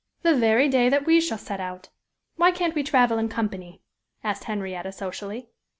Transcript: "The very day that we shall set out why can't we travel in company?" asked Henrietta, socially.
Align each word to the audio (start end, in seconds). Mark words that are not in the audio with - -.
"The 0.23 0.33
very 0.35 0.67
day 0.67 0.89
that 0.89 1.05
we 1.05 1.21
shall 1.21 1.37
set 1.37 1.59
out 1.59 1.89
why 2.35 2.49
can't 2.49 2.73
we 2.73 2.81
travel 2.81 3.19
in 3.19 3.29
company?" 3.29 3.83
asked 4.23 4.45
Henrietta, 4.45 4.91
socially. 4.91 5.49